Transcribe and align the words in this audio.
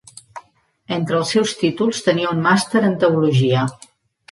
Entre 0.97 1.15
els 1.19 1.33
seus 1.35 1.53
títols 1.59 2.01
tenia 2.09 2.33
un 2.39 2.43
Màster 2.49 2.85
en 2.91 2.99
Teologia. 3.07 3.71